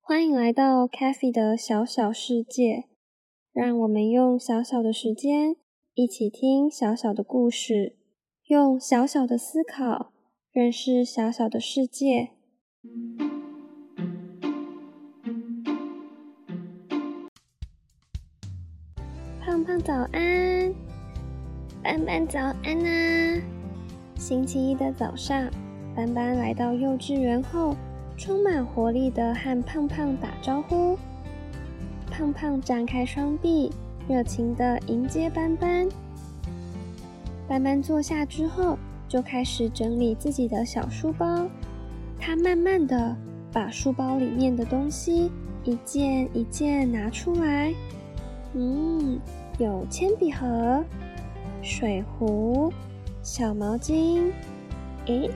[0.00, 2.84] 欢迎来到 Kathy 的小小世界，
[3.54, 5.56] 让我们用小小的时间
[5.94, 7.96] 一起听小小的故事，
[8.48, 10.12] 用小小的思考
[10.50, 12.32] 认识小小的世界。
[19.62, 20.74] 胖胖早安，
[21.84, 23.42] 斑斑早安啊！
[24.16, 25.48] 星期一的早上，
[25.94, 27.76] 斑斑来到幼稚园后。
[28.16, 30.98] 充满活力的和胖胖打招呼，
[32.10, 33.70] 胖胖展开双臂，
[34.08, 35.88] 热情的迎接斑斑。
[37.46, 38.76] 斑斑坐下之后，
[39.08, 41.48] 就开始整理自己的小书包。
[42.18, 43.16] 他慢慢的
[43.52, 45.30] 把书包里面的东西
[45.62, 47.72] 一件一件拿出来。
[48.54, 49.18] 嗯，
[49.58, 50.84] 有铅笔盒、
[51.62, 52.72] 水壶、
[53.22, 54.30] 小毛巾，
[55.06, 55.30] 诶，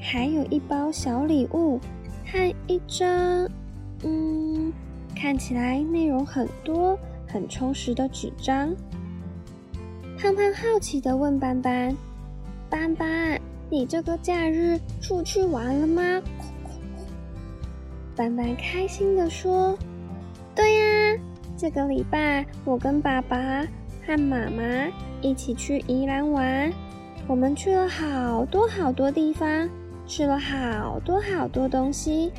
[0.00, 1.80] 还有一包小礼物。
[2.24, 3.46] 和一张，
[4.04, 4.72] 嗯，
[5.14, 8.74] 看起来内容很多、很充实的纸张。
[10.18, 11.94] 胖胖好奇的问斑斑
[12.70, 16.22] ：“斑斑，你这个假日出去玩了吗？”
[18.16, 19.76] 斑斑开心的说
[20.56, 21.18] ：“对呀，
[21.62, 23.64] 这个礼拜我跟爸爸
[24.04, 24.64] 和妈妈
[25.20, 26.72] 一起去宜兰玩，
[27.28, 29.68] 我们去了好多好多地方。”
[30.04, 32.32] 吃了好多好多东西，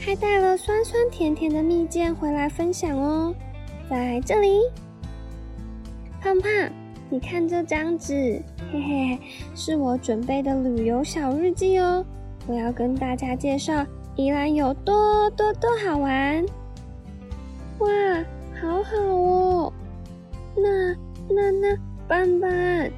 [0.00, 3.32] 还带了酸酸甜甜的蜜饯回来分享哦。
[3.88, 4.62] 在这里，
[6.20, 6.50] 胖胖，
[7.08, 8.42] 你看这张纸，
[8.72, 9.18] 嘿嘿，
[9.54, 12.04] 是我准备的旅游小日记哦。
[12.48, 13.86] 我要跟大家介绍
[14.16, 16.44] 宜兰有多多多好玩。
[17.78, 17.88] 哇，
[18.60, 19.72] 好好哦。
[20.56, 20.94] 那
[21.28, 22.90] 那那，斑斑，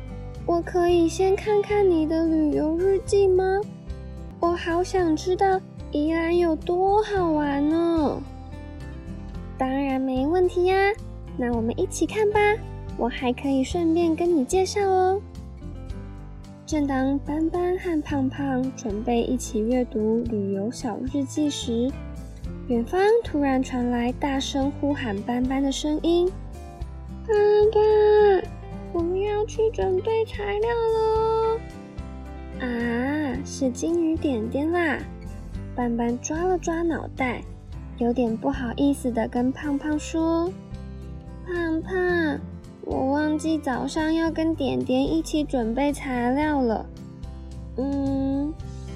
[0.47, 3.61] 我可以先看看你的旅游日记吗？
[4.41, 5.61] 我好想知道
[5.93, 8.21] 宜兰有多好玩呢！
[9.59, 10.77] 当然没问题呀，
[11.37, 12.39] 那我们一起看吧。
[12.97, 15.21] 我还可以顺便跟你介绍哦。
[16.67, 21.91] 正当斑斑和胖胖准备一起阅读旅游小日记时，
[22.71, 26.31] 远方突然传来大声呼喊斑斑的声音
[27.27, 27.35] ：“爸
[27.73, 28.49] 爸，
[28.93, 31.59] 我们要去准备材料喽！”
[32.65, 35.01] 啊，是金鱼点点啦！
[35.75, 37.43] 斑斑抓了抓脑袋，
[37.99, 40.49] 有点不好意思的跟胖胖说
[41.45, 42.39] ：“胖胖，
[42.83, 46.87] 我忘记早上要跟点点一起准备材料了。
[47.79, 48.55] 嗯，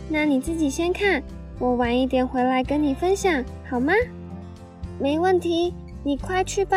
[0.08, 1.20] 那你自己先看，
[1.58, 3.92] 我晚一点回来跟你分享，好吗？
[4.98, 6.76] 没问题，你快去吧，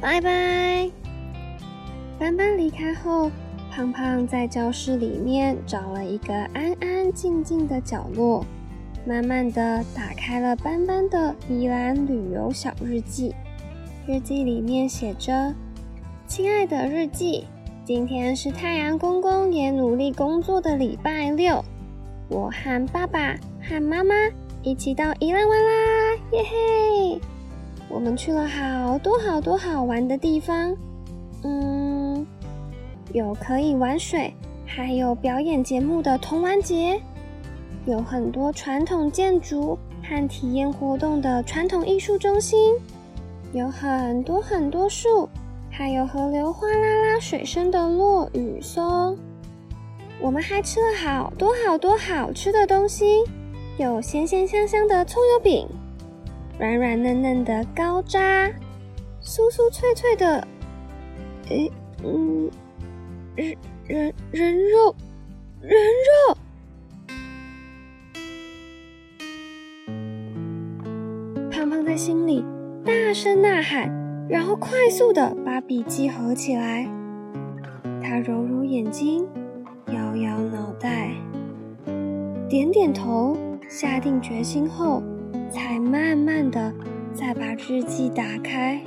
[0.00, 0.90] 拜拜。”
[2.18, 3.30] 斑斑离开后。
[3.72, 8.44] 胖胖在教室里面找了一个安安静静的角落，
[9.06, 13.32] 慢慢的打开了斑斑的宜兰旅游小日记。
[14.08, 15.54] 日记里面写着
[16.26, 17.46] ：“亲爱的日记，
[17.84, 21.64] 今天是太阳公公也努力工作的礼拜六，
[22.28, 24.14] 我和爸爸和妈妈
[24.64, 25.99] 一起到宜兰玩啦，
[26.32, 27.20] 耶嘿！
[27.88, 30.76] 我们去了好多好多好玩的地方，
[31.44, 32.26] 嗯。”
[33.12, 34.32] 有可以玩水，
[34.64, 37.02] 还有表演节目的童玩节，
[37.84, 42.74] 有很多传统建筑和体验活动的传统艺术中心，
[43.52, 45.28] 有很多很多树，
[45.72, 49.18] 还有河流哗啦啦水声的落雨松。
[50.20, 53.24] 我们还吃了好多好多好吃的东西，
[53.76, 55.66] 有咸咸香香的葱油饼，
[56.60, 58.46] 软软嫩嫩的高渣，
[59.22, 60.46] 酥酥脆脆的，
[61.48, 61.72] 诶，
[62.04, 62.50] 嗯。
[63.36, 63.56] 人
[63.86, 64.94] 人人肉，
[65.62, 65.72] 人
[66.28, 66.36] 肉！
[71.50, 72.44] 胖胖在心里
[72.84, 73.88] 大声呐喊，
[74.28, 76.86] 然后快速的把笔记合起来。
[78.02, 79.26] 他揉揉眼睛，
[79.86, 81.12] 摇摇脑袋，
[82.50, 83.34] 点点头，
[83.66, 85.02] 下定决心后，
[85.50, 86.72] 才慢慢的
[87.12, 88.80] 再把日记打开。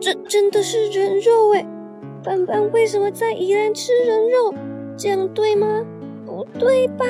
[0.00, 1.66] 这真的是人肉哎！
[2.22, 4.54] 斑斑为什么在宜兰吃人肉？
[4.96, 5.84] 这样对吗？
[6.26, 7.04] 不对吧？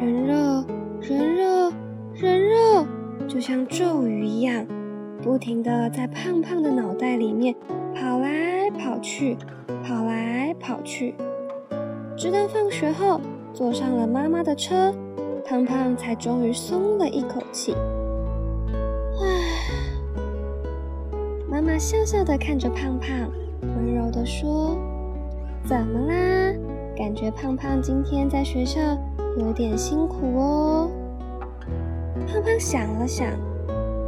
[0.00, 0.64] 人肉，
[1.00, 1.72] 人肉，
[2.14, 2.86] 人肉，
[3.28, 4.66] 就像咒语一样，
[5.22, 7.54] 不停的在胖胖的脑袋里面
[7.94, 9.36] 跑来跑去，
[9.82, 11.14] 跑来跑去。
[12.16, 13.20] 直到放学后，
[13.52, 14.94] 坐上了妈妈的车，
[15.46, 17.74] 胖胖才终于松了一口气。
[19.20, 19.28] 唉，
[21.46, 23.10] 妈妈笑笑的看着胖胖，
[23.60, 24.74] 温柔的说
[25.68, 26.54] ：“怎么啦？
[26.96, 28.80] 感觉胖胖今天在学校
[29.36, 30.90] 有点辛苦哦。”
[32.26, 33.28] 胖胖想了想，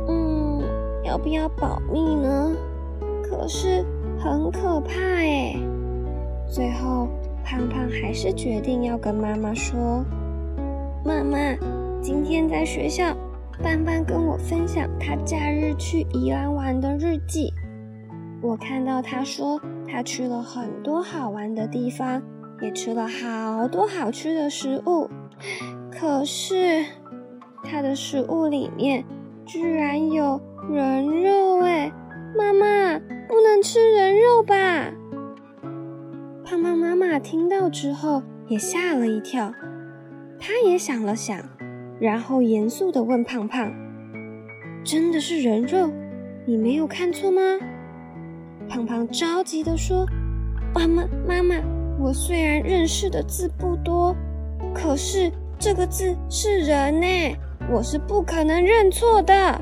[0.08, 0.62] 嗯，
[1.04, 2.50] 要不要保密呢？
[3.22, 3.84] 可是
[4.18, 5.54] 很可怕哎。
[6.48, 7.08] 最后，
[7.44, 10.02] 胖胖还是决定要跟妈妈说
[11.06, 11.38] ：“妈妈，
[12.02, 13.16] 今天在学校。”
[13.62, 17.54] 斑斑跟我分享他假日去宜兰玩的日记。
[18.42, 19.58] 我看到他说
[19.88, 22.22] 他去了很多好玩的地方，
[22.60, 25.08] 也吃了好多好吃的食物。
[25.90, 26.84] 可是
[27.62, 29.02] 他的食物里面
[29.46, 30.38] 居然有
[30.70, 31.60] 人肉！
[31.62, 31.90] 哎，
[32.36, 34.92] 妈妈不能吃人肉吧？
[36.44, 39.50] 胖胖妈妈听到之后也吓了一跳，
[40.46, 41.36] 他也想了想。
[41.98, 43.72] 然后严肃地问胖胖
[44.84, 45.90] ：“真的是人肉？
[46.46, 47.40] 你没有看错吗？”
[48.68, 50.06] 胖胖着急地说
[50.72, 51.56] ：“妈妈，妈妈，
[51.98, 54.14] 我虽然认识的字不多，
[54.72, 57.36] 可是这个字是人呢，
[57.68, 59.60] 我是不可能认错的。”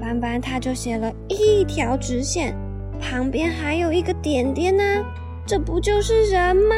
[0.00, 2.54] 斑斑他就写了一条直线，
[3.00, 4.84] 旁边还有一个点点呢，
[5.44, 6.74] 这不就是人吗？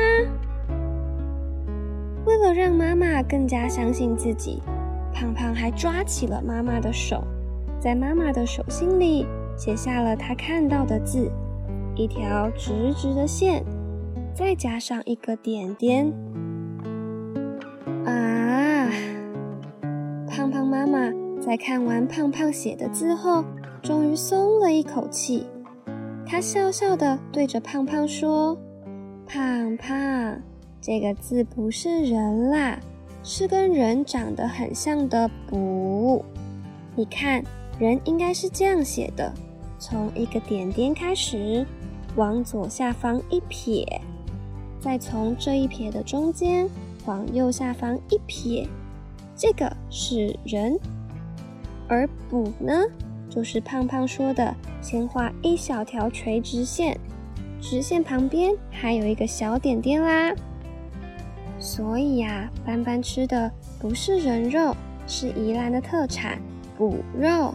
[2.25, 4.63] 为了让妈妈更加相信自己。
[5.13, 7.23] 胖胖还抓起了妈妈的手，
[7.79, 9.27] 在妈妈的手心里
[9.57, 11.31] 写下了他看到的字：
[11.95, 13.63] 一条直直的线，
[14.35, 16.13] 再加上一个点点。
[18.05, 18.89] 啊！
[20.27, 23.45] 胖胖妈妈在看完胖胖写的字后，
[23.83, 25.47] 终于松了一口气。
[26.27, 28.57] 她笑笑的对着胖胖说
[29.29, 30.41] ：“胖胖，
[30.82, 32.79] 这个字不是人啦。”
[33.25, 36.25] 是跟人长得很像的“不”，
[36.96, 37.40] 你看，
[37.79, 39.32] 人应该是这样写的：
[39.79, 41.64] 从一个点点开始，
[42.17, 43.87] 往左下方一撇，
[44.81, 46.69] 再从这一撇的中间
[47.06, 48.67] 往右下方一撇，
[49.37, 50.76] 这个是人。
[51.87, 52.82] 而“补”呢，
[53.31, 56.99] 就是胖胖说的，先画一小条垂直线，
[57.61, 60.35] 直线旁边还有一个小点点啦。
[61.62, 63.49] 所以呀，斑斑吃的
[63.79, 64.76] 不是人肉，
[65.06, 66.37] 是宜兰的特产
[66.76, 67.55] 补肉。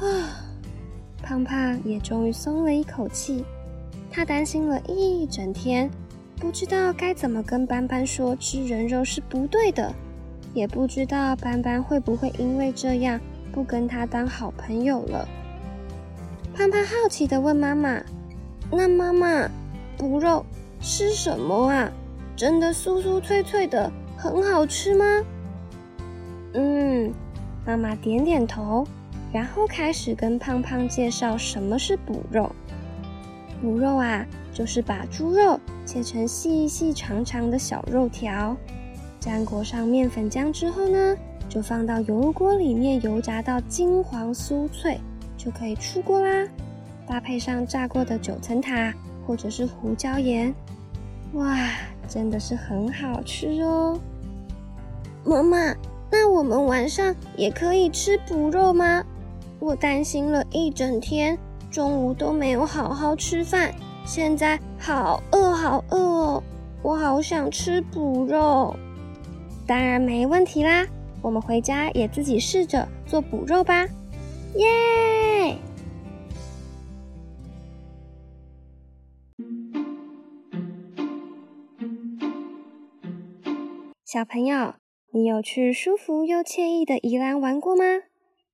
[0.00, 0.42] 啊，
[1.22, 3.44] 胖胖也终于松了一口气。
[4.10, 5.88] 他担心了一整天，
[6.36, 9.94] 不知道该怎么跟斑斑说吃人肉是不对的，
[10.52, 13.20] 也不知道斑斑会不会因为这样
[13.52, 15.28] 不跟他当好朋友了。
[16.52, 18.02] 胖胖好奇的问妈妈
[18.72, 19.48] ：“那妈妈，
[19.96, 20.44] 补肉
[20.80, 21.92] 吃什么啊？”
[22.36, 25.04] 真的酥酥脆脆的，很好吃吗？
[26.54, 27.12] 嗯，
[27.66, 28.86] 妈妈点点头，
[29.32, 32.50] 然后开始跟胖胖介绍什么是补肉。
[33.62, 38.56] 补肉啊，就是把猪肉切成细细长长的小肉条，
[39.18, 41.16] 沾裹上面粉浆之后呢，
[41.48, 45.00] 就放到油锅里面油炸到金黄酥脆，
[45.36, 46.46] 就可以出锅啦。
[47.06, 48.92] 搭配上炸过的九层塔
[49.26, 50.54] 或者是胡椒盐，
[51.34, 51.68] 哇！
[52.08, 53.98] 真的是很好吃哦，
[55.24, 55.74] 妈妈，
[56.10, 59.04] 那我们晚上也可以吃补肉吗？
[59.58, 61.38] 我担心了一整天，
[61.70, 63.74] 中午都没有好好吃饭，
[64.04, 66.42] 现在好饿好饿哦，
[66.82, 68.76] 我好想吃补肉。
[69.66, 70.86] 当然没问题啦，
[71.22, 73.86] 我们回家也自己试着做补肉吧，
[74.56, 75.56] 耶！
[84.14, 84.74] 小朋友，
[85.10, 88.04] 你有去舒服又惬意的宜兰玩过吗？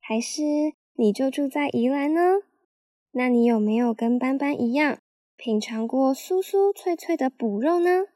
[0.01, 0.41] 还是
[0.95, 2.37] 你就住在宜兰呢？
[3.11, 5.01] 那你有没有跟斑斑一样
[5.37, 8.07] 品尝过酥酥脆脆的补肉呢？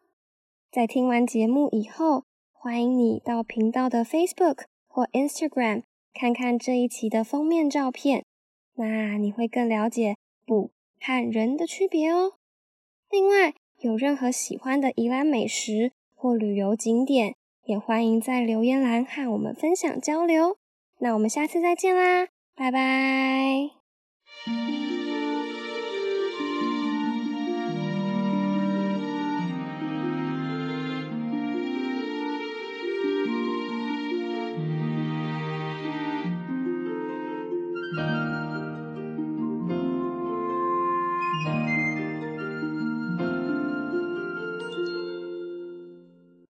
[0.72, 5.82] 在听完节目以后，欢迎你到频道的 Facebook 或 Instagram
[6.14, 8.24] 看看这一期的封面照片，
[8.76, 12.36] 那你会更了解补和人的区别哦。
[13.10, 15.92] 另外，有任何喜欢的宜兰美食？
[16.24, 17.34] 或旅游景点，
[17.66, 20.56] 也欢迎在留言栏和我们分享交流。
[20.98, 23.68] 那我们下次再见啦，拜拜。